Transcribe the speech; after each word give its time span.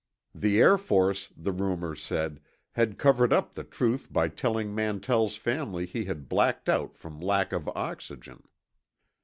The 0.33 0.59
Air 0.59 0.79
Force, 0.79 1.31
the 1.37 1.51
rumors 1.51 2.01
said, 2.01 2.39
had 2.71 2.97
covered 2.97 3.31
up 3.31 3.53
the 3.53 3.63
truth 3.63 4.11
by 4.11 4.29
telling 4.29 4.73
Mantell's 4.73 5.35
family 5.35 5.85
he 5.85 6.05
had 6.05 6.27
blacked 6.27 6.67
out 6.67 6.97
from 6.97 7.19
lack 7.19 7.51
of 7.53 7.67
oxygen. 7.75 8.41